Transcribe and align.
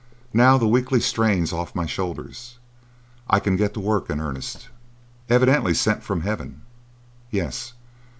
Now 0.33 0.57
the 0.57 0.67
weekly 0.67 0.99
strain's 0.99 1.53
off 1.53 1.75
my 1.75 1.85
shoulders, 1.85 2.57
I 3.29 3.39
can 3.39 3.55
get 3.55 3.75
to 3.75 3.79
work 3.79 4.09
in 4.09 4.19
earnest. 4.19 4.69
Evidently 5.29 5.75
sent 5.75 6.01
from 6.01 6.21
heaven. 6.21 6.63
Yes. 7.29 7.73